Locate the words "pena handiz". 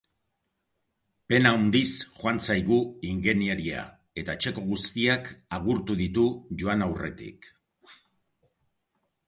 1.31-1.89